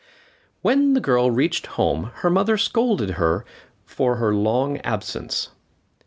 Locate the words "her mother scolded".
2.23-3.11